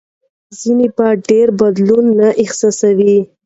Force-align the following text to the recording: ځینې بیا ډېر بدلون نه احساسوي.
ځینې 0.59 0.87
بیا 0.95 1.09
ډېر 1.29 1.47
بدلون 1.59 2.05
نه 2.19 2.27
احساسوي. 2.41 3.15